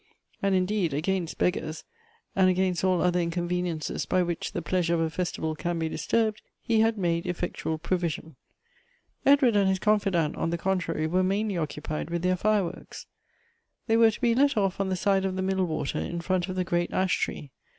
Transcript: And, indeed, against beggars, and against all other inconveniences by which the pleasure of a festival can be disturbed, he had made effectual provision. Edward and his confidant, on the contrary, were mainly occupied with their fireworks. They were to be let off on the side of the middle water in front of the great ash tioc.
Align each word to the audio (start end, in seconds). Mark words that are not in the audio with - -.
And, 0.41 0.55
indeed, 0.55 0.95
against 0.95 1.37
beggars, 1.37 1.83
and 2.35 2.49
against 2.49 2.83
all 2.83 3.03
other 3.03 3.19
inconveniences 3.19 4.07
by 4.07 4.23
which 4.23 4.51
the 4.51 4.61
pleasure 4.63 4.95
of 4.95 4.99
a 4.99 5.11
festival 5.11 5.53
can 5.53 5.77
be 5.77 5.87
disturbed, 5.89 6.41
he 6.59 6.79
had 6.79 6.97
made 6.97 7.27
effectual 7.27 7.77
provision. 7.77 8.35
Edward 9.27 9.55
and 9.55 9.69
his 9.69 9.77
confidant, 9.77 10.35
on 10.37 10.49
the 10.49 10.57
contrary, 10.57 11.05
were 11.05 11.21
mainly 11.21 11.55
occupied 11.55 12.09
with 12.09 12.23
their 12.23 12.35
fireworks. 12.35 13.05
They 13.85 13.95
were 13.95 14.09
to 14.09 14.21
be 14.21 14.33
let 14.33 14.57
off 14.57 14.79
on 14.79 14.89
the 14.89 14.95
side 14.95 15.23
of 15.23 15.35
the 15.35 15.43
middle 15.43 15.67
water 15.67 15.99
in 15.99 16.19
front 16.19 16.47
of 16.49 16.55
the 16.55 16.63
great 16.63 16.91
ash 16.91 17.23
tioc. 17.23 17.51